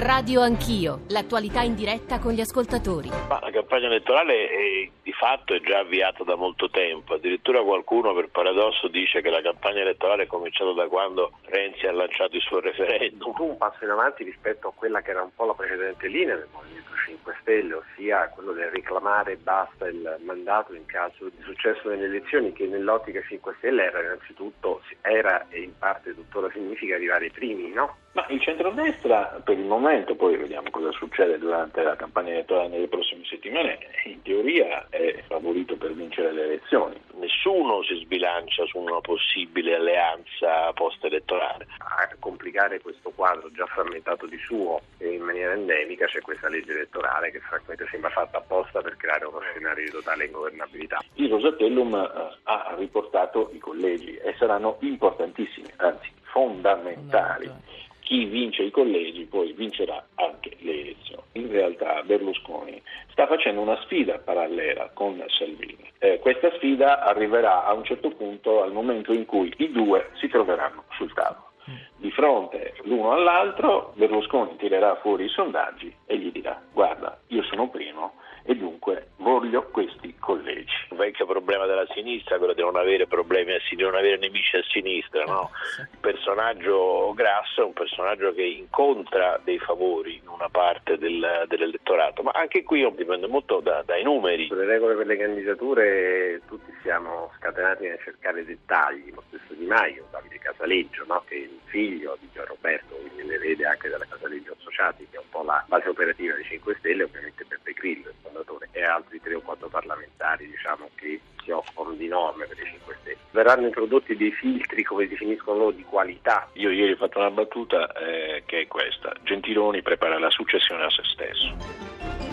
[0.00, 3.10] Radio Anch'io, l'attualità in diretta con gli ascoltatori.
[3.28, 8.14] Ma la campagna elettorale è, di fatto è già avviata da molto tempo, addirittura qualcuno
[8.14, 12.40] per paradosso dice che la campagna elettorale è cominciata da quando Renzi ha lanciato il
[12.40, 13.34] suo referendum.
[13.40, 16.48] Un passo in avanti rispetto a quella che era un po' la precedente linea del
[16.50, 22.06] Movimento 5 Stelle, ossia quello del reclamare basta il mandato in caso di successo nelle
[22.06, 27.30] elezioni, che nell'ottica 5 Stelle era innanzitutto, era e in parte tuttora significa arrivare ai
[27.32, 27.96] primi, no?
[28.12, 32.88] Ma il centrodestra per il momento, poi vediamo cosa succede durante la campagna elettorale nelle
[32.88, 37.00] prossime settimane, in teoria è favorito per vincere le elezioni.
[37.20, 41.68] Nessuno si sbilancia su una possibile alleanza post-elettorale.
[41.78, 46.72] A complicare questo quadro già frammentato di suo e in maniera endemica c'è questa legge
[46.72, 50.98] elettorale che francamente sembra fatta apposta per creare uno scenario di totale ingovernabilità.
[51.14, 58.72] Il Rosatellum eh, ha riportato i collegi e saranno importantissimi, anzi fondamentali chi vince i
[58.72, 61.22] collegi poi vincerà anche le elezioni.
[61.34, 65.88] In realtà Berlusconi sta facendo una sfida parallela con Salvini.
[66.00, 70.26] Eh, questa sfida arriverà a un certo punto al momento in cui i due si
[70.26, 71.52] troveranno sul tavolo.
[71.98, 77.68] Di fronte l'uno all'altro Berlusconi tirerà fuori i sondaggi e gli dirà guarda io sono
[77.68, 80.74] primo e dunque voglio questi collegi.
[80.90, 84.16] Un vecchio problema della sinistra, quello di non avere problemi a sinistra, di non avere
[84.18, 85.50] nemici a sinistra, no?
[85.78, 92.22] Il personaggio Grasso è un personaggio che incontra dei favori in una parte del, dell'elettorato,
[92.22, 94.46] ma anche qui dipende molto da, dai numeri.
[94.46, 99.12] Sulle regole per le candidature tutti siamo scatenati a cercare dettagli,
[99.60, 101.22] Di Maio, Davide Casaleggio, no?
[101.26, 105.16] che è il figlio di Gian Roberto, quindi le vede anche dalla Casaleggio Associati, che
[105.16, 108.82] è un po' la base operativa dei 5 Stelle, ovviamente Beppe Grillo, il fondatore, e
[108.82, 113.16] altri tre o quattro parlamentari diciamo, che si occupano di norme per i 5 Stelle.
[113.32, 116.48] Verranno introdotti dei filtri, come definiscono loro, di qualità.
[116.54, 119.12] Io ieri ho fatto una battuta eh, che è questa.
[119.24, 122.29] Gentiloni prepara la successione a se stesso.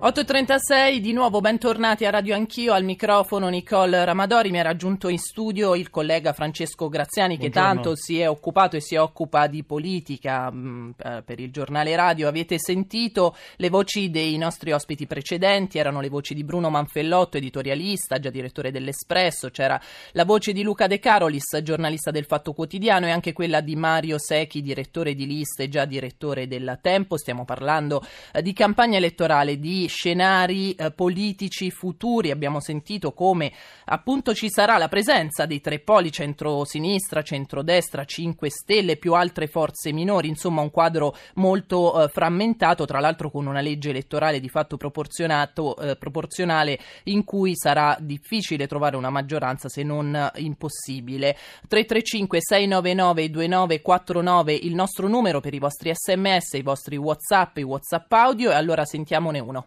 [0.00, 5.18] 8.36, di nuovo bentornati a Radio Anch'io, al microfono Nicole Ramadori, mi ha raggiunto in
[5.18, 7.68] studio il collega Francesco Graziani Buongiorno.
[7.68, 11.50] che tanto si è occupato e si occupa di politica mh, mm, eh, per il
[11.50, 12.28] giornale radio.
[12.28, 18.20] Avete sentito le voci dei nostri ospiti precedenti, erano le voci di Bruno Manfellotto, editorialista,
[18.20, 19.80] già direttore dell'Espresso, c'era
[20.12, 24.20] la voce di Luca De Carolis, giornalista del Fatto Quotidiano e anche quella di Mario
[24.20, 27.18] Secchi, direttore di liste e già direttore del Tempo.
[27.18, 28.00] Stiamo parlando
[28.32, 32.30] eh, di campagna elettorale, di scenari eh, politici futuri.
[32.30, 33.52] Abbiamo sentito come
[33.86, 39.92] appunto ci sarà la presenza dei tre poli centro-sinistra, centro-destra, 5 Stelle più altre forze
[39.92, 44.76] minori, insomma un quadro molto eh, frammentato, tra l'altro con una legge elettorale di fatto
[44.76, 51.36] eh, proporzionale in cui sarà difficile trovare una maggioranza se non eh, impossibile.
[51.66, 58.12] 335 699 2949 il nostro numero per i vostri sms, i vostri whatsapp, i whatsapp
[58.12, 59.66] audio e allora sentiamone uno.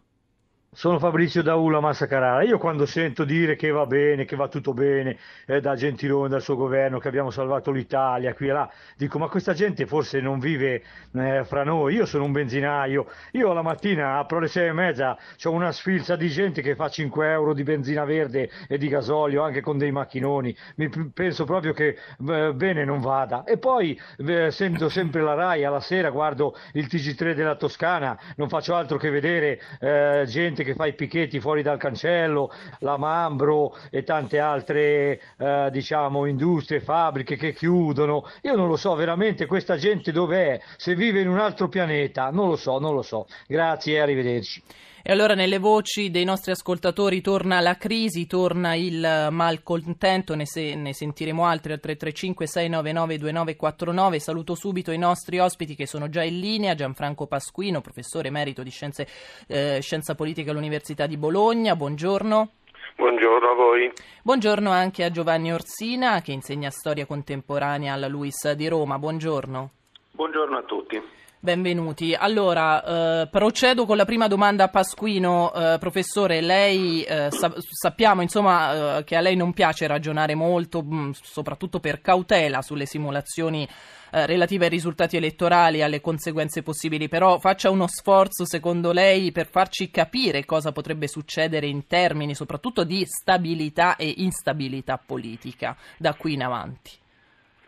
[0.74, 2.44] Sono Fabrizio Daula Massa Carrara.
[2.44, 6.42] Io quando sento dire che va bene, che va tutto bene eh, da Gentiloni, dal
[6.42, 10.40] suo governo, che abbiamo salvato l'Italia qui e là, dico ma questa gente forse non
[10.40, 10.82] vive
[11.14, 11.96] eh, fra noi.
[11.96, 16.16] Io sono un benzinaio, io la mattina apro le sei e mezza, ho una sfilza
[16.16, 19.92] di gente che fa 5 euro di benzina verde e di gasolio anche con dei
[19.92, 20.56] macchinoni.
[20.78, 21.98] Mi penso proprio che
[22.30, 23.44] eh, bene non vada.
[23.44, 24.00] E poi
[24.48, 29.10] sento sempre la RAI alla sera, guardo il TG3 della Toscana, non faccio altro che
[29.10, 34.40] vedere eh, gente gente che fa i picchetti fuori dal cancello, la Mambro e tante
[34.40, 38.26] altre eh, diciamo industrie, fabbriche che chiudono.
[38.42, 42.50] Io non lo so veramente questa gente dov'è, se vive in un altro pianeta, non
[42.50, 43.28] lo so, non lo so.
[43.48, 44.64] Grazie e arrivederci.
[45.04, 50.76] E allora nelle voci dei nostri ascoltatori torna la crisi, torna il malcontento, ne, se,
[50.76, 54.20] ne sentiremo altri al 335 699 2949.
[54.20, 58.70] Saluto subito i nostri ospiti che sono già in linea, Gianfranco Pasquino, professore emerito di
[58.70, 59.08] scienze,
[59.48, 61.76] eh, scienza politica all'Università di Bologna.
[61.76, 62.50] Buongiorno.
[62.96, 63.92] Buongiorno a voi.
[64.22, 69.00] Buongiorno anche a Giovanni Orsina che insegna storia contemporanea alla LUIS di Roma.
[69.00, 69.70] Buongiorno.
[70.12, 71.02] Buongiorno a tutti.
[71.44, 72.14] Benvenuti.
[72.14, 75.52] Allora, eh, procedo con la prima domanda a Pasquino.
[75.52, 80.84] Eh, professore, lei eh, sa- sappiamo insomma, eh, che a lei non piace ragionare molto,
[80.84, 83.68] mh, mm, soprattutto per cautela, sulle simulazioni
[84.12, 89.32] eh, relative ai risultati elettorali e alle conseguenze possibili, però faccia uno sforzo, secondo lei,
[89.32, 96.14] per farci capire cosa potrebbe succedere in termini soprattutto di stabilità e instabilità politica da
[96.14, 97.00] qui in avanti.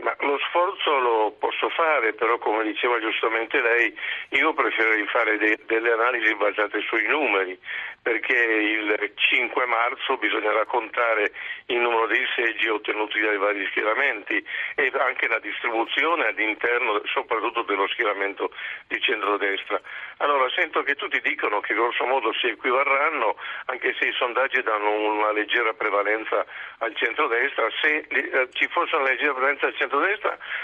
[0.04, 3.96] Ma lo sforzo lo posso fare, però come diceva giustamente lei,
[4.30, 7.58] io preferirei fare de- delle analisi basate sui numeri,
[8.02, 11.32] perché il 5 marzo bisogna raccontare
[11.68, 17.88] il numero dei seggi ottenuti dai vari schieramenti e anche la distribuzione all'interno soprattutto dello
[17.88, 18.52] schieramento
[18.88, 19.80] di centrodestra.
[20.18, 23.36] Allora sento che tutti dicono che grosso modo si equivarranno,
[23.66, 26.46] anche se i sondaggi danno una leggera prevalenza
[26.80, 30.13] al centrodestra, se eh, ci fosse una leggera prevalenza al centrodestra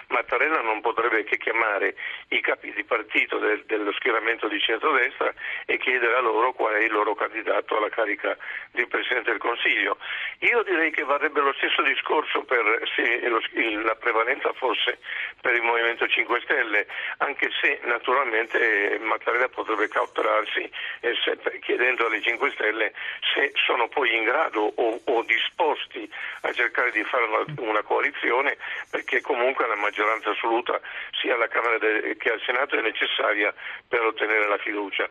[0.08, 1.96] Mattarella non potrebbe che chiamare
[2.30, 5.34] i capi di partito del, dello schieramento di centrodestra
[5.66, 8.38] e chiedere a loro qual è il loro candidato alla carica
[8.72, 9.98] di Presidente del Consiglio.
[10.40, 12.64] Io direi che varrebbe lo stesso discorso per,
[12.96, 13.40] se lo,
[13.84, 15.00] la prevalenza fosse
[15.42, 16.88] per il Movimento 5 Stelle,
[17.18, 20.70] anche se naturalmente Mattarella potrebbe cautelarsi
[21.02, 21.16] eh,
[21.62, 22.94] chiedendo alle 5 Stelle
[23.34, 26.10] se sono poi in grado o, o disposti
[26.42, 28.58] a cercare di fare una, una, coalizione
[28.90, 30.80] perché comunque la maggioranza assoluta
[31.22, 33.54] sia alla Camera che al Senato è necessaria
[33.88, 35.10] per ottenere la fiducia.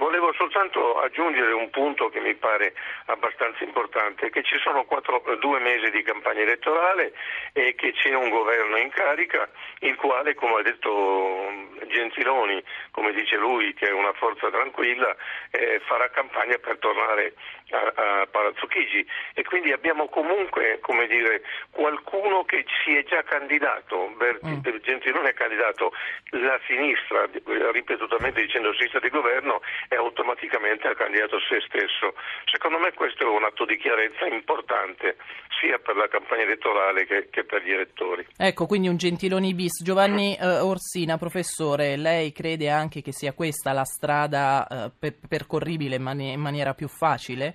[0.00, 2.72] Volevo soltanto aggiungere un punto che mi pare
[3.04, 7.12] abbastanza importante, che ci sono quattro, due mesi di campagna elettorale
[7.52, 9.46] e che c'è un governo in carica,
[9.80, 11.52] il quale, come ha detto
[11.86, 12.62] Gentiloni,
[12.92, 15.14] come dice lui, che è una forza tranquilla,
[15.50, 17.34] eh, farà campagna per tornare
[17.70, 23.22] a, a Palazzo Chigi e quindi abbiamo comunque come dire, qualcuno che si è già
[23.22, 24.60] candidato, mm.
[24.80, 25.92] Gentiloni è candidato,
[26.30, 27.28] la sinistra,
[27.70, 29.60] ripetutamente dicendo sinistra di governo,
[29.90, 32.14] è automaticamente ha candidato se stesso.
[32.44, 35.16] Secondo me questo è un atto di chiarezza importante
[35.60, 38.24] sia per la campagna elettorale che, che per gli elettori.
[38.36, 39.82] Ecco, quindi un Gentiloni bis.
[39.82, 45.96] Giovanni eh, Orsina, professore, lei crede anche che sia questa la strada eh, per, percorribile
[45.96, 47.54] in, mani- in maniera più facile?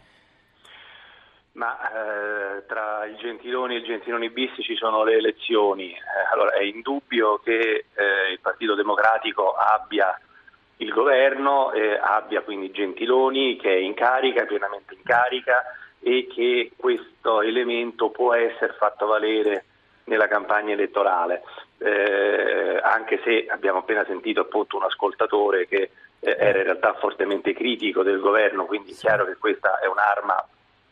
[1.54, 5.94] Ma eh, tra il Gentiloni e il Gentiloni bis ci sono le elezioni.
[5.94, 10.20] Eh, allora è indubbio che eh, il Partito Democratico abbia
[10.78, 15.64] il governo, eh, abbia quindi Gentiloni che è in carica, pienamente in carica
[16.02, 19.66] e che questo elemento può essere fatto valere
[20.06, 21.42] nella campagna elettorale,
[21.80, 25.90] eh, anche se abbiamo appena sentito appunto un ascoltatore che
[26.20, 30.48] eh, era in realtà fortemente critico del governo, quindi è chiaro che questa è un'arma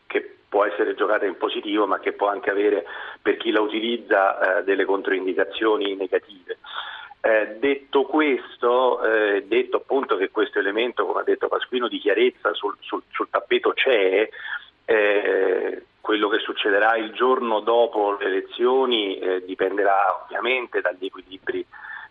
[0.07, 2.85] che può essere giocata in positivo ma che può anche avere
[3.21, 6.57] per chi la utilizza eh, delle controindicazioni negative.
[7.25, 12.53] Eh, detto questo, eh, detto appunto che questo elemento, come ha detto Pasquino, di chiarezza
[12.53, 14.27] sul, sul, sul tappeto c'è,
[14.83, 21.65] eh, quello che succederà il giorno dopo le elezioni eh, dipenderà ovviamente dagli equilibri,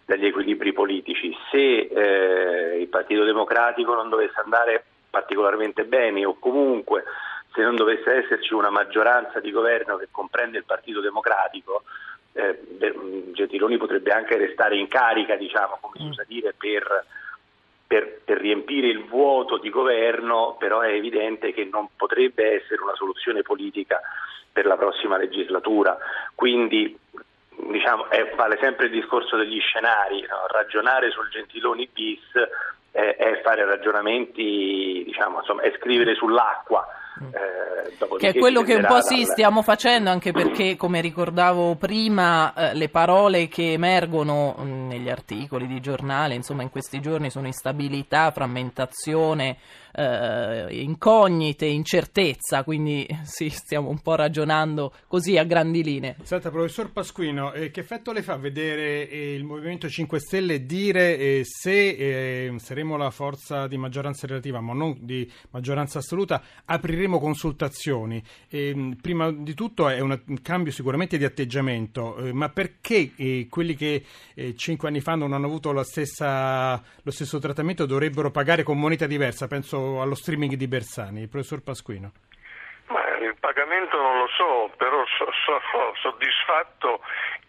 [0.06, 1.36] dagli equilibri politici.
[1.50, 7.04] Se eh, il Partito Democratico non dovesse andare particolarmente bene o comunque
[7.52, 11.82] se non dovesse esserci una maggioranza di governo che comprende il Partito Democratico,
[12.32, 12.58] eh,
[13.32, 17.04] Gentiloni potrebbe anche restare in carica, diciamo, come si usa dire, per,
[17.86, 22.94] per, per, riempire il vuoto di governo, però è evidente che non potrebbe essere una
[22.94, 24.00] soluzione politica
[24.50, 25.96] per la prossima legislatura.
[26.34, 26.98] Quindi
[27.70, 30.46] diciamo, è, vale sempre il discorso degli scenari, no?
[30.48, 32.32] ragionare sul Gentiloni bis
[32.90, 36.86] è, è fare ragionamenti, diciamo, insomma, è scrivere sull'acqua
[37.20, 42.54] eh, che è quello che un po' sì stiamo facendo, anche perché, come ricordavo prima,
[42.54, 47.30] eh, le parole che emergono mh, mm, negli articoli di giornale, insomma, in questi giorni
[47.30, 49.56] sono instabilità, frammentazione,
[49.92, 56.16] eh, incognite, incertezza, quindi sì, stiamo un po' ragionando così a grandi linee.
[56.22, 61.18] Senta, professor Pasquino, eh, che effetto le fa vedere eh, il Movimento 5 Stelle dire
[61.18, 67.18] eh, se eh, saremo la forza di maggioranza relativa, ma non di maggioranza assoluta, apriremo
[67.18, 68.22] consultazioni?
[68.48, 73.10] Ehm, prima di tutto è un cambio sicuramente di atteggiamento, eh, ma perché
[73.48, 74.04] quelli che
[74.56, 79.46] cinque anni fa non hanno avuto stessa, lo stesso trattamento dovrebbero pagare con moneta diversa?
[79.46, 82.12] Penso allo streaming di Bersani, il professor Pasquino?
[82.88, 87.00] Ma il pagamento non lo so, però sono so, soddisfatto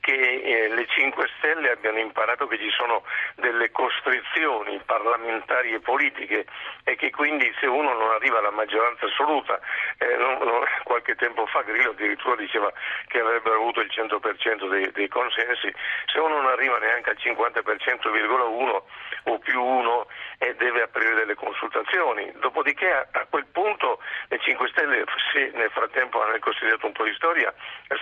[0.03, 3.03] che eh, le 5 Stelle abbiano imparato che ci sono
[3.35, 6.45] delle costrizioni parlamentari e politiche
[6.83, 9.59] e che quindi se uno non arriva alla maggioranza assoluta,
[9.99, 12.71] eh, non, non, qualche tempo fa Grillo addirittura diceva
[13.07, 15.73] che avrebbero avuto il 100% dei, dei consensi,
[16.05, 18.81] se uno non arriva neanche al 50,1
[19.25, 20.07] o più 1
[20.39, 25.69] eh, deve aprire delle consultazioni, dopodiché a, a quel punto le 5 Stelle se nel
[25.71, 27.53] frattempo hanno considerato un po' di storia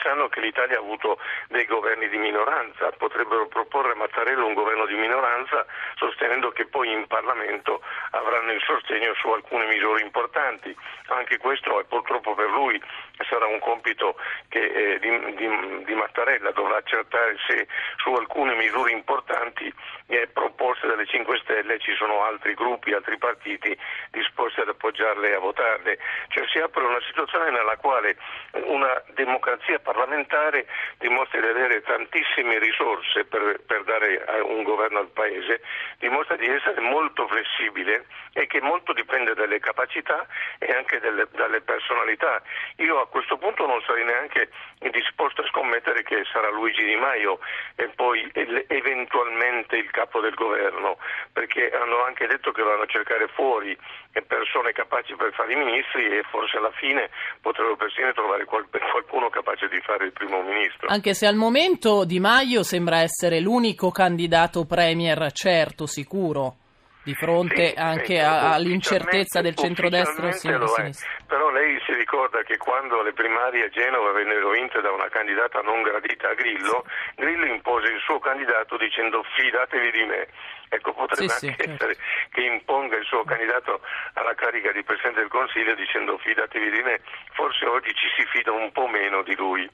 [0.01, 1.19] sanno che l'Italia ha avuto
[1.49, 6.67] dei governi governi di minoranza, potrebbero proporre a Mattarella un governo di minoranza sostenendo che
[6.67, 10.75] poi in Parlamento avranno il sostegno su alcune misure importanti.
[11.07, 12.79] Anche questo è purtroppo per lui
[13.23, 14.15] sarà un compito
[14.49, 19.73] che, eh, di, di, di, Mattarella, dovrà accertare se su alcune misure importanti
[20.07, 23.77] eh, proposte dalle 5 Stelle ci sono altri gruppi, altri partiti
[24.11, 25.97] disposti ad appoggiarle e a votarle.
[26.29, 28.17] Cioè si apre una situazione nella quale
[28.65, 30.65] una democrazia parlamentare
[30.97, 35.61] dimostra di avere tantissime risorse per, per dare un governo al Paese,
[35.99, 40.25] dimostra di essere molto flessibile e che molto dipende dalle capacità
[40.57, 42.41] e anche delle, dalle personalità.
[42.77, 44.49] Io questo punto non sarei neanche
[44.89, 47.39] disposto a scommettere che sarà Luigi Di Maio
[47.75, 48.23] e poi
[48.67, 50.97] eventualmente il capo del governo,
[51.31, 53.77] perché hanno anche detto che vanno a cercare fuori
[54.25, 57.09] persone capaci per fare i ministri e forse alla fine
[57.41, 60.87] potrebbero persino trovare qualcuno capace di fare il primo ministro.
[60.87, 66.60] Anche se al momento Di Maio sembra essere l'unico candidato premier certo, sicuro
[67.03, 70.91] di fronte sì, anche a, all'incertezza del centrodestra o sinistra.
[71.25, 75.61] Però lei si ricorda che quando le primarie a Genova vennero vinte da una candidata
[75.61, 77.21] non gradita a Grillo, sì.
[77.21, 80.27] Grillo impose il suo candidato dicendo fidatevi di me.
[80.69, 81.83] Ecco, potrebbe sì, anche certo.
[81.83, 81.97] essere
[82.31, 83.81] che imponga il suo candidato
[84.13, 87.01] alla carica di Presidente del Consiglio dicendo fidatevi di me.
[87.33, 89.69] Forse oggi ci si fida un po' meno di lui.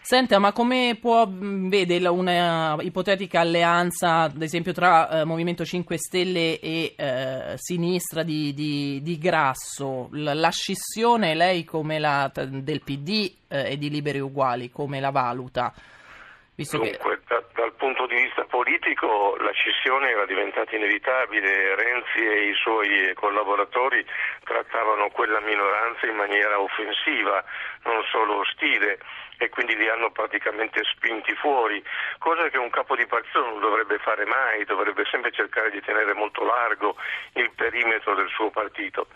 [0.00, 6.60] Senta, ma come può, vede una ipotetica alleanza, ad esempio, tra eh, Movimento 5 Stelle
[6.60, 10.08] e eh, sinistra di, di, di Grasso?
[10.12, 15.10] La, la, scissione, lei come la, del PD eh, e di Liberi Uguali, come la
[15.10, 15.74] valuta?
[16.54, 16.98] Visto che...
[18.16, 24.04] di vista politico la scissione era diventata inevitabile, Renzi e i suoi collaboratori
[24.42, 27.44] trattavano quella minoranza in maniera offensiva,
[27.84, 28.98] non solo ostile
[29.36, 31.84] e quindi li hanno praticamente spinti fuori,
[32.16, 36.14] cosa che un capo di partito non dovrebbe fare mai, dovrebbe sempre cercare di tenere
[36.14, 36.96] molto largo
[37.34, 39.08] il perimetro del suo partito.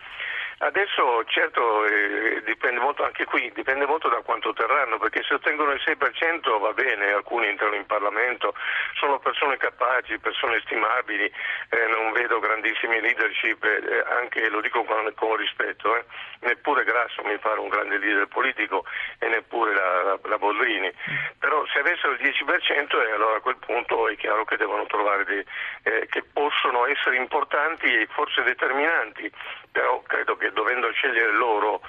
[0.62, 5.72] Adesso certo eh, dipende molto anche qui, dipende molto da quanto terranno, perché se ottengono
[5.72, 8.52] il 6% va bene, alcuni entrano in Parlamento,
[8.98, 15.10] sono persone capaci, persone stimabili, eh, non vedo grandissime leadership, eh, anche lo dico con,
[15.14, 16.04] con rispetto, eh.
[16.40, 18.84] neppure Grasso mi pare un grande leader politico
[19.18, 20.92] e neppure la, la, la Bollrini,
[21.38, 25.24] però se avessero il 10% eh, allora a quel punto è chiaro che devono trovare
[25.24, 25.44] dei,
[25.82, 29.30] eh, che possono essere importanti e forse determinanti,
[29.72, 31.80] però credo che dovendo scegliere loro,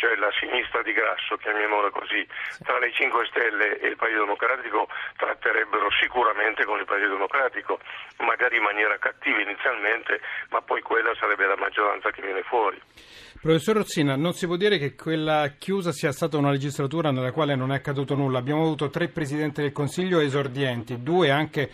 [0.00, 2.26] cioè la sinistra di Grasso, chiamiamola così,
[2.64, 7.78] tra le 5 Stelle e il Partito Democratico tratterebbero sicuramente con il Partito Democratico,
[8.24, 12.80] magari in maniera cattiva inizialmente, ma poi quella sarebbe la maggioranza che viene fuori.
[13.42, 17.54] Professor Rozzina, non si può dire che quella chiusa sia stata una legislatura nella quale
[17.54, 18.38] non è accaduto nulla.
[18.38, 21.70] Abbiamo avuto tre Presidenti del Consiglio esordienti, due anche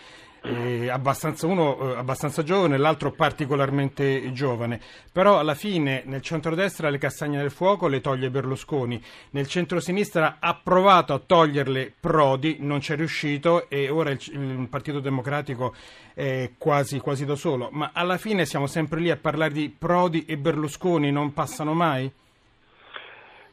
[0.46, 4.80] eh, abbastanza, uno eh, abbastanza giovane l'altro particolarmente giovane.
[5.12, 10.58] Però alla fine nel centrodestra le castagne del fuoco le toglie Berlusconi, nel centrosinistra ha
[10.62, 15.74] provato a toglierle Prodi, non ci è riuscito e ora il, il Partito Democratico
[16.14, 17.68] è quasi, quasi da solo.
[17.72, 22.10] Ma alla fine siamo sempre lì a parlare di Prodi e Berlusconi, non passano mai?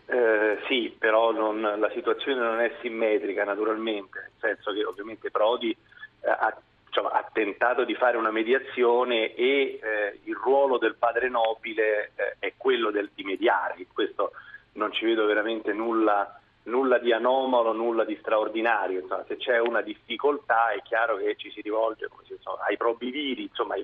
[0.05, 5.71] Eh, sì, però non, la situazione non è simmetrica naturalmente, nel senso che ovviamente Prodi
[5.71, 6.55] eh, ha
[6.93, 12.35] diciamo, ha tentato di fare una mediazione e eh, il ruolo del padre nobile eh,
[12.37, 13.73] è quello del, di mediare.
[13.77, 14.33] In questo
[14.73, 18.99] non ci vedo veramente nulla, nulla di anomalo, nulla di straordinario.
[18.99, 23.75] Insomma, se c'è una difficoltà è chiaro che ci si rivolge insomma, ai probiviri, insomma,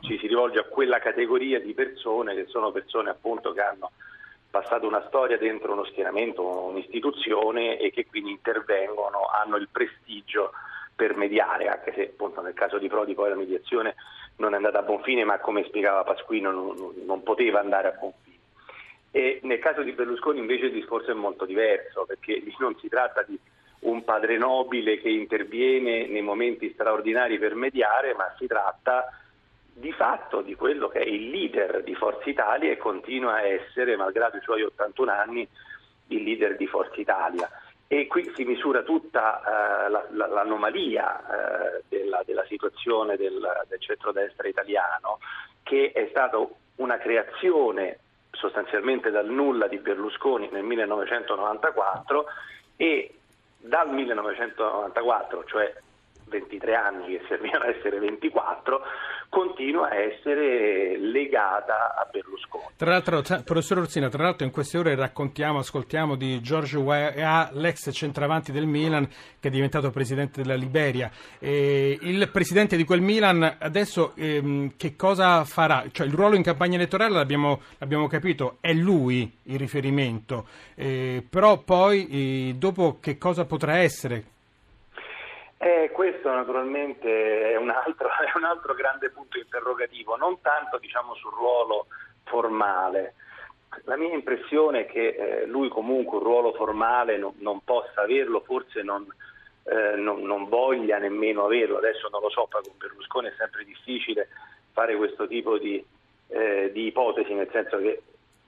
[0.00, 3.92] ci si rivolge a quella categoria di persone che sono persone appunto che hanno
[4.50, 10.50] passato una storia dentro uno schieramento, un'istituzione e che quindi intervengono, hanno il prestigio
[10.96, 13.94] per mediare, anche se appunto nel caso di Prodi poi la mediazione
[14.36, 17.96] non è andata a buon fine, ma come spiegava Pasquino non, non poteva andare a
[17.98, 18.36] buon fine.
[19.10, 23.22] E nel caso di Berlusconi invece il discorso è molto diverso, perché non si tratta
[23.22, 23.38] di
[23.80, 29.10] un padre nobile che interviene nei momenti straordinari per mediare, ma si tratta
[29.72, 33.96] di fatto di quello che è il leader di Forza Italia e continua a essere,
[33.96, 35.46] malgrado i suoi 81 anni,
[36.08, 37.48] il leader di Forza Italia
[37.88, 39.40] e qui si misura tutta
[39.86, 45.18] eh, la, la, l'anomalia eh, della, della, situazione del, del centrodestra italiano,
[45.62, 46.44] che è stata
[46.76, 47.98] una creazione
[48.32, 52.26] sostanzialmente dal nulla di Berlusconi nel 1994
[52.76, 53.14] e
[53.58, 55.74] dal 1994, cioè
[56.28, 58.80] 23 anni che servivano a essere 24,
[59.28, 62.64] continua a essere legata a Berlusconi.
[62.76, 67.90] Tra l'altro, professor Orsina, tra l'altro in queste ore raccontiamo, ascoltiamo di Giorgio Weah, l'ex
[67.92, 71.10] centravanti del Milan che è diventato presidente della Liberia.
[71.38, 75.84] E il presidente di quel Milan adesso ehm, che cosa farà?
[75.90, 81.58] Cioè il ruolo in campagna elettorale l'abbiamo, l'abbiamo capito, è lui il riferimento, eh, però
[81.58, 84.34] poi eh, dopo che cosa potrà essere?
[85.58, 91.14] Eh, questo naturalmente è un, altro, è un, altro, grande punto interrogativo, non tanto diciamo,
[91.14, 91.86] sul ruolo
[92.24, 93.14] formale.
[93.84, 98.40] La mia impressione è che eh, lui comunque un ruolo formale non, non possa averlo,
[98.40, 99.06] forse non,
[99.64, 103.64] eh, non, non, voglia nemmeno averlo, adesso non lo so, poi con Berlusconi è sempre
[103.64, 104.28] difficile
[104.72, 105.84] fare questo tipo di,
[106.28, 108.02] eh, di ipotesi, nel senso che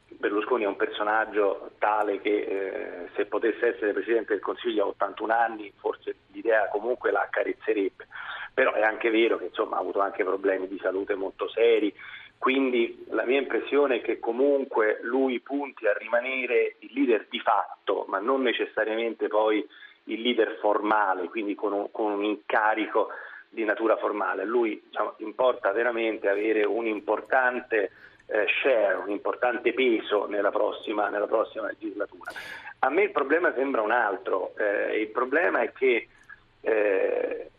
[0.08, 5.32] Berlusconi è un personaggio tale che eh, se potesse essere Presidente del Consiglio a 81
[5.32, 8.06] anni forse l'idea comunque la accarezzerebbe,
[8.54, 11.94] però è anche vero che insomma, ha avuto anche problemi di salute molto seri,
[12.38, 18.04] quindi la mia impressione è che comunque lui punti a rimanere il leader di fatto,
[18.08, 19.66] ma non necessariamente poi
[20.04, 23.08] il leader formale, quindi con un, con un incarico
[23.48, 24.44] di natura formale.
[24.44, 27.90] Lui diciamo, importa veramente avere un importante
[28.28, 32.32] eh, share, un importante peso nella prossima, nella prossima, legislatura.
[32.80, 36.08] A me il problema sembra un altro, eh, il problema è che
[36.60, 37.50] eh,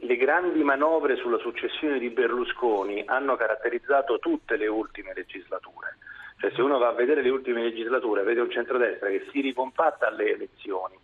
[0.00, 5.96] le grandi manovre sulla successione di Berlusconi hanno caratterizzato tutte le ultime legislature.
[6.38, 10.06] Cioè, se uno va a vedere le ultime legislature, vede un centrodestra che si ricompatta
[10.08, 10.98] alle elezioni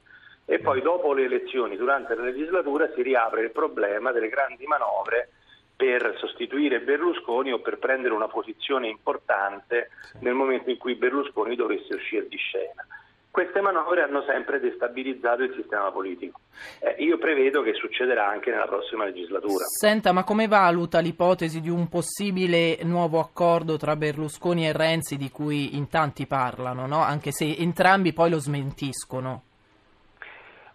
[0.49, 5.31] e poi dopo le elezioni, durante la legislatura, si riapre il problema delle grandi manovre
[5.77, 9.91] per sostituire Berlusconi o per prendere una posizione importante
[10.21, 12.87] nel momento in cui Berlusconi dovesse uscire di scena.
[13.31, 16.41] Queste manovre hanno sempre destabilizzato il sistema politico.
[16.81, 19.67] Eh, io prevedo che succederà anche nella prossima legislatura.
[19.67, 25.31] Senta, ma come valuta l'ipotesi di un possibile nuovo accordo tra Berlusconi e Renzi di
[25.31, 27.03] cui in tanti parlano, no?
[27.03, 29.43] anche se entrambi poi lo smentiscono?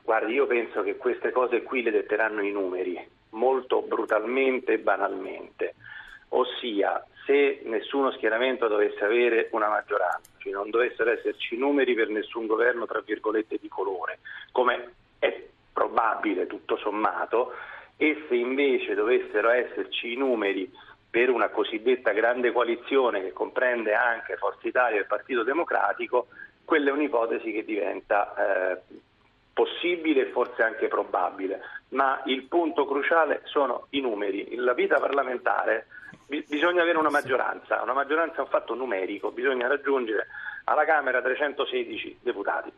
[0.04, 5.76] Guardi, io penso che queste cose qui le detteranno i numeri molto brutalmente e banalmente,
[6.30, 12.48] ossia se nessuno schieramento dovesse avere una maggioranza, cioè non dovessero esserci numeri per nessun
[12.48, 14.20] governo tra virgolette di colore,
[14.52, 17.54] come è probabile tutto sommato,
[17.98, 20.72] e se invece dovessero esserci i numeri
[21.10, 26.28] per una cosiddetta grande coalizione che comprende anche Forza Italia e il Partito Democratico,
[26.66, 28.82] quella è un'ipotesi che diventa eh,
[29.54, 34.56] possibile e forse anche probabile, ma il punto cruciale sono i numeri.
[34.56, 35.88] La vita parlamentare
[36.48, 40.28] bisogna avere una maggioranza, una maggioranza è un fatto numerico, bisogna raggiungere
[40.66, 42.72] alla Camera 316 deputati.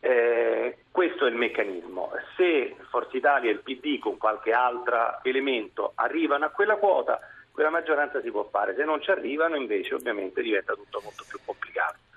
[0.00, 2.12] Eh, questo è il meccanismo.
[2.36, 7.70] Se Forza Italia e il PD con qualche altro elemento arrivano a quella quota, quella
[7.70, 11.55] maggioranza si può fare, se non ci arrivano invece ovviamente diventa tutto molto più complicato.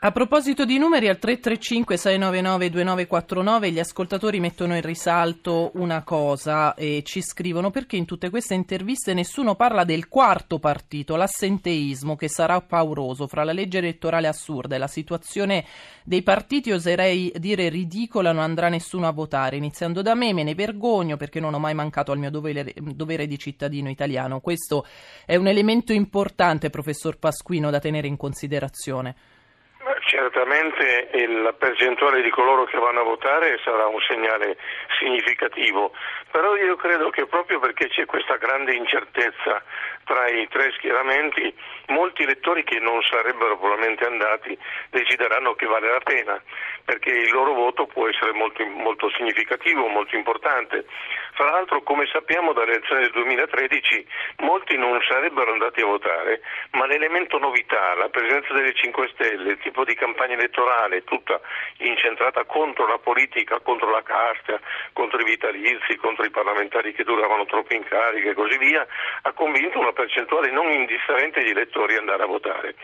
[0.01, 7.21] A proposito di numeri, al 335-699-2949 gli ascoltatori mettono in risalto una cosa e ci
[7.21, 13.27] scrivono perché in tutte queste interviste nessuno parla del quarto partito, l'assenteismo, che sarà pauroso
[13.27, 15.65] fra la legge elettorale assurda e la situazione
[16.05, 19.57] dei partiti, oserei dire ridicola, non andrà nessuno a votare.
[19.57, 23.27] Iniziando da me, me ne vergogno perché non ho mai mancato al mio dovere, dovere
[23.27, 24.39] di cittadino italiano.
[24.39, 24.85] Questo
[25.25, 29.38] è un elemento importante, professor Pasquino, da tenere in considerazione.
[30.09, 34.57] Certamente la percentuale di coloro che vanno a votare sarà un segnale
[34.97, 35.91] significativo,
[36.31, 39.61] però io credo che proprio perché c'è questa grande incertezza
[40.05, 41.53] tra i tre schieramenti,
[41.89, 44.57] molti elettori che non sarebbero probabilmente andati
[44.89, 46.41] decideranno che vale la pena,
[46.85, 50.85] perché il loro voto può essere molto, molto significativo, molto importante.
[51.39, 54.05] Fra l'altro, come sappiamo dalle elezioni del 2013,
[54.39, 59.57] molti non sarebbero andati a votare, ma l'elemento novità, la presenza delle 5 Stelle, il
[59.59, 61.39] tipo di campagna elettorale, tutta
[61.77, 64.59] incentrata contro la politica, contro la casta,
[64.91, 68.85] contro i vitalizi, contro i parlamentari che duravano troppo in carica e così via,
[69.21, 72.75] ha convinto una percentuale non indifferente di elettori ad andare a votare.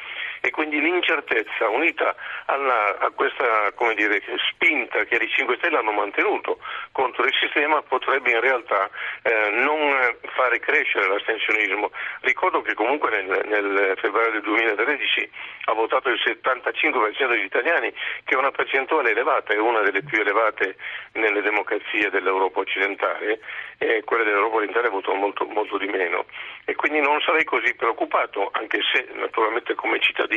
[0.46, 6.60] E quindi l'incertezza unita alla, a questa dire, spinta che i 5 Stelle hanno mantenuto
[6.92, 8.88] contro il sistema potrebbe in realtà
[9.24, 9.92] eh, non
[10.36, 11.90] far fare crescere l'astensionismo.
[12.22, 15.32] Ricordo che comunque nel, nel febbraio del 2013
[15.66, 17.92] ha votato il 75% degli italiani,
[18.24, 20.76] che è una percentuale elevata, è una delle più elevate
[21.14, 23.40] nelle democrazie dell'Europa occidentale,
[23.80, 26.26] e quella dell'Europa orientale ha votato molto, molto di meno.
[26.66, 30.35] E quindi non sarei così preoccupato, anche se naturalmente come cittadino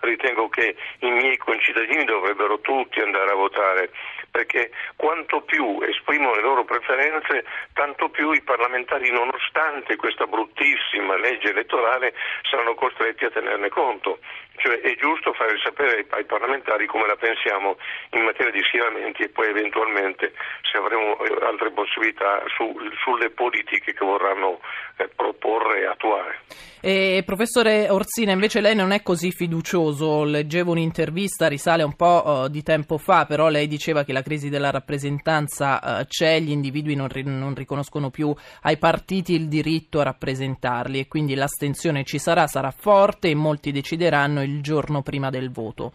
[0.00, 3.90] ritengo che i miei concittadini dovrebbero tutti andare a votare,
[4.30, 11.50] perché quanto più esprimono le loro preferenze, tanto più i parlamentari, nonostante questa bruttissima legge
[11.50, 12.14] elettorale,
[12.48, 14.18] saranno costretti a tenerne conto.
[14.60, 17.78] Cioè è giusto fare sapere ai parlamentari come la pensiamo
[18.12, 20.32] in materia di schieramenti e poi eventualmente
[20.70, 24.60] se avremo eh, altre possibilità su, sulle politiche che vorranno
[24.96, 26.38] eh, proporre e attuare.
[26.82, 30.24] E, professore Orsina, invece lei non è così fiducioso.
[30.24, 34.48] Leggevo un'intervista, risale un po' uh, di tempo fa, però lei diceva che la crisi
[34.48, 40.00] della rappresentanza uh, c'è, gli individui non, ri- non, riconoscono più ai partiti il diritto
[40.00, 45.30] a rappresentarli e quindi l'astensione ci sarà, sarà forte e molti decideranno il giorno prima
[45.30, 45.92] del voto.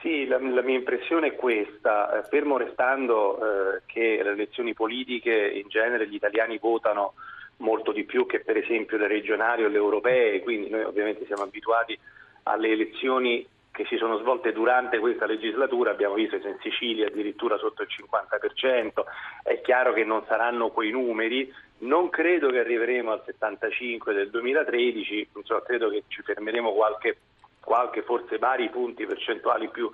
[0.00, 5.32] Sì, la, la mia impressione è questa, eh, fermo restando eh, che le elezioni politiche
[5.32, 7.14] in genere gli italiani votano
[7.58, 11.42] molto di più che per esempio le regionali o le europee, quindi noi ovviamente siamo
[11.42, 11.98] abituati
[12.44, 17.58] alle elezioni che si sono svolte durante questa legislatura, abbiamo visto che in Sicilia addirittura
[17.58, 19.04] sotto il 50%,
[19.42, 25.28] è chiaro che non saranno quei numeri, non credo che arriveremo al 75 del 2013,
[25.36, 27.18] insomma, credo che ci fermeremo qualche,
[27.60, 29.90] qualche forse vari punti percentuali più,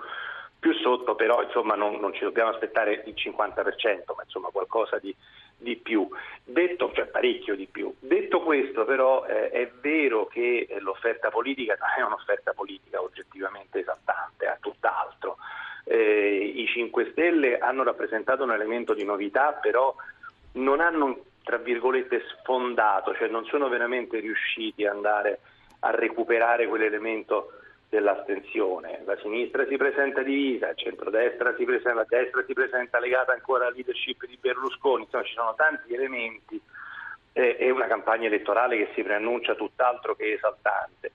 [0.60, 5.12] più sotto, però insomma, non, non, ci dobbiamo aspettare il 50%, ma insomma, qualcosa di,
[5.62, 6.08] di più.
[6.44, 7.94] Detto, cioè parecchio di più.
[7.98, 14.46] Detto questo, però, eh, è vero che l'offerta politica non è un'offerta politica oggettivamente esaltante,
[14.46, 15.36] è tutt'altro.
[15.84, 19.94] Eh, I 5 Stelle hanno rappresentato un elemento di novità, però
[20.52, 25.40] non hanno, tra virgolette, sfondato, cioè non sono veramente riusciti ad andare
[25.80, 27.52] a recuperare quell'elemento
[27.92, 29.02] dell'astensione.
[29.04, 33.66] La sinistra si presenta divisa, il centrodestra si presenta, la destra si presenta legata ancora
[33.66, 36.58] alla leadership di Berlusconi, insomma ci sono tanti elementi
[37.34, 41.12] eh, e una campagna elettorale che si preannuncia tutt'altro che esaltante.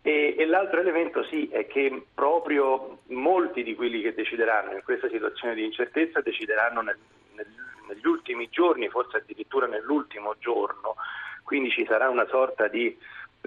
[0.00, 5.08] E, e, l'altro elemento sì è che proprio molti di quelli che decideranno in questa
[5.08, 6.98] situazione di incertezza decideranno nel,
[7.34, 7.46] nel,
[7.88, 10.94] negli ultimi giorni, forse addirittura nell'ultimo giorno,
[11.42, 12.96] quindi ci sarà una sorta di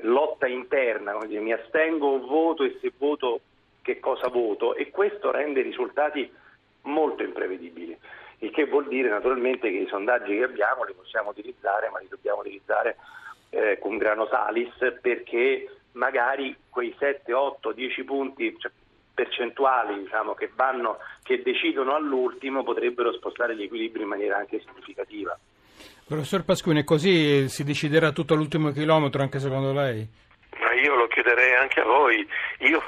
[0.02, 3.42] lotta interna, mi astengo voto e se voto
[3.82, 6.30] che cosa voto e questo rende i risultati
[6.84, 7.98] molto imprevedibili,
[8.40, 12.08] il che vuol dire naturalmente che i sondaggi che abbiamo li possiamo utilizzare, ma li
[12.10, 12.98] dobbiamo utilizzare
[13.50, 18.72] eh, con grano salis perché magari quei 7, 8, 10 punti cioè,
[19.14, 25.38] percentuali diciamo, che, vanno, che decidono all'ultimo potrebbero spostare gli equilibri in maniera anche significativa.
[26.08, 30.08] Professor Pasquini, così si deciderà tutto l'ultimo chilometro anche secondo lei?
[30.86, 32.28] Io lo chiederei anche a voi.
[32.60, 32.82] Io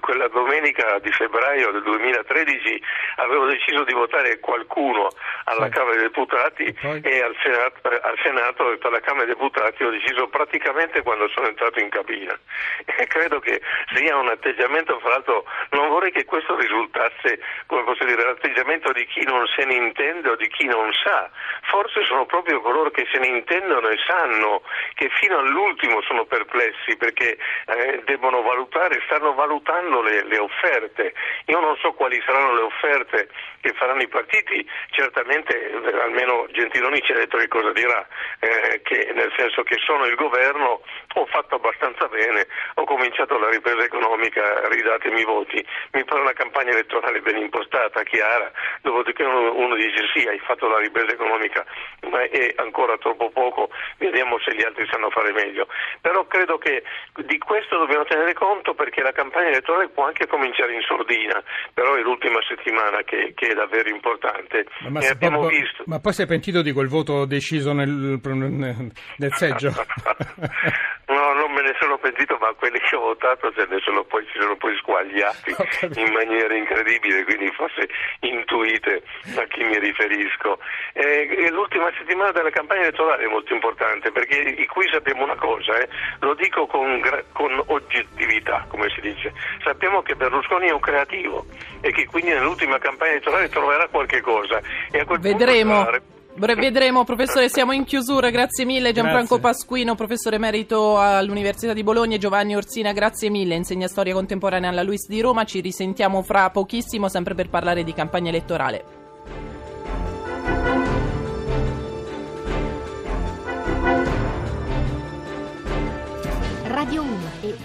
[0.00, 2.82] quella domenica di febbraio del 2013
[3.16, 5.10] avevo deciso di votare qualcuno
[5.44, 5.72] alla sì.
[5.72, 9.84] Camera dei Deputati e, e al, Senato, al Senato e per la Camera dei Deputati
[9.84, 12.38] ho deciso praticamente quando sono entrato in cabina.
[12.98, 13.60] E credo che
[13.94, 19.04] sia un atteggiamento, fra l'altro non vorrei che questo risultasse, come posso dire, l'atteggiamento di
[19.06, 21.28] chi non se ne intende o di chi non sa.
[21.68, 24.62] Forse sono proprio coloro che se ne intendono e sanno
[24.94, 31.14] che fino all'ultimo sono perplessi perché eh, debbono valutare, stanno valutando le, le offerte.
[31.46, 33.28] Io non so quali saranno le offerte
[33.60, 38.06] che faranno i partiti, certamente eh, almeno Gentiloni ci ha detto che cosa dirà,
[38.38, 40.82] eh, che nel senso che sono il governo,
[41.14, 46.32] ho fatto abbastanza bene, ho cominciato la ripresa economica, ridatemi i voti, mi pare una
[46.32, 51.64] campagna elettorale ben impostata, chiara, dopodiché uno, uno dice sì, hai fatto la ripresa economica,
[52.10, 55.66] ma è ancora troppo poco, vediamo se gli altri sanno fare meglio.
[56.00, 56.82] Però credo che
[57.24, 61.94] di questo dobbiamo tenere conto perché la campagna elettorale può anche cominciare in sordina, però
[61.94, 64.66] è l'ultima settimana che, che è davvero importante.
[64.88, 65.84] Ma, ma, poi, visto...
[65.86, 69.70] ma poi si è pentito di quel voto deciso nel, nel seggio?
[71.06, 74.24] no, non me ne sono pentito, ma quelli che ho votato se ne sono poi,
[74.32, 75.54] si sono poi squagliati
[76.00, 77.88] in maniera incredibile, quindi forse
[78.20, 79.02] intuite
[79.36, 80.58] a chi mi riferisco.
[80.92, 85.88] Eh, l'ultima settimana della campagna elettorale è molto importante perché qui sappiamo una cosa, eh,
[86.20, 87.00] lo dico con,
[87.32, 89.32] con oggettività, come si dice.
[89.62, 91.46] Sappiamo che Berlusconi è un creativo
[91.80, 94.60] e che quindi nell'ultima campagna elettorale troverà qualche cosa.
[94.90, 95.84] E a quel Vedremo.
[95.84, 98.28] Punto, Vedremo, professore, siamo in chiusura.
[98.28, 99.40] Grazie mille Gianfranco grazie.
[99.40, 103.54] Pasquino, professore emerito all'Università di Bologna e Giovanni Orsina, grazie mille.
[103.54, 105.44] Insegna storia contemporanea alla Luis di Roma.
[105.44, 108.95] Ci risentiamo fra pochissimo, sempre per parlare di campagna elettorale.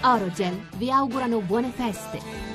[0.02, 2.51] Orogel vi augurano buone feste.